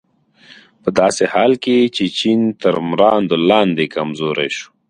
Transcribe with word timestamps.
په 0.81 0.89
داسې 0.99 1.23
حال 1.33 1.53
کې 1.63 1.77
چې 1.95 2.05
چین 2.19 2.39
تر 2.61 2.73
مراندو 2.89 3.35
لاندې 3.49 3.85
کمزوری 3.95 4.49
شو. 4.57 4.67